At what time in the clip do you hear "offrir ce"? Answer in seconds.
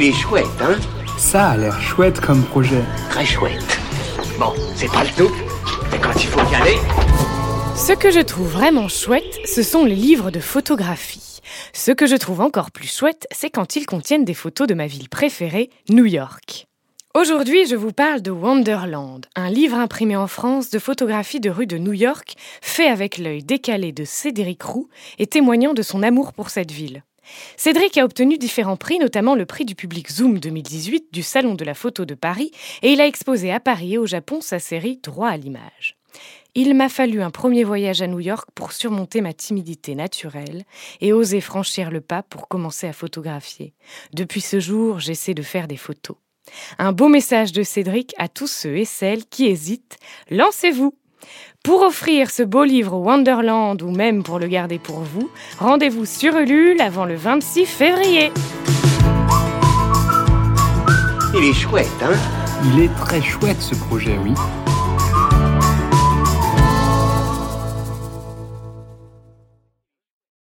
51.82-52.42